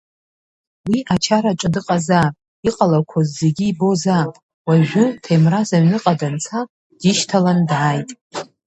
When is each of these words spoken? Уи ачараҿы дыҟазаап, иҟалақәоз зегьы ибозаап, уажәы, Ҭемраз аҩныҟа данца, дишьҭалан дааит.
Уи 0.89 0.99
ачараҿы 1.13 1.69
дыҟазаап, 1.73 2.33
иҟалақәоз 2.67 3.27
зегьы 3.39 3.65
ибозаап, 3.69 4.33
уажәы, 4.67 5.05
Ҭемраз 5.23 5.69
аҩныҟа 5.75 6.13
данца, 6.19 6.59
дишьҭалан 6.99 7.59
дааит. 7.69 8.09